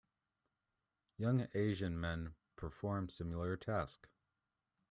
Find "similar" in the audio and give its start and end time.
3.09-3.55